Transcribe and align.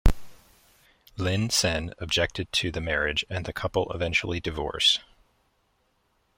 Lin 1.15 1.51
Sen 1.51 1.93
objected 1.99 2.51
to 2.53 2.71
the 2.71 2.81
marriage 2.81 3.23
and 3.29 3.45
the 3.45 3.53
couple 3.53 3.91
eventually 3.91 4.39
divorced. 4.39 4.99